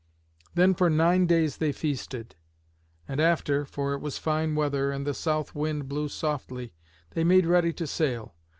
Then 0.55 0.73
for 0.73 0.89
nine 0.89 1.27
days 1.27 1.57
they 1.57 1.71
feasted; 1.71 2.35
and 3.07 3.19
after, 3.19 3.65
for 3.67 3.93
it 3.93 3.99
was 4.01 4.17
fine 4.17 4.55
weather, 4.55 4.89
and 4.89 5.05
the 5.05 5.13
south 5.13 5.53
wind 5.53 5.87
blew 5.87 6.09
softly, 6.09 6.73
they 7.11 7.23
made 7.23 7.45
ready 7.45 7.71
to 7.73 7.85
sail. 7.85 8.33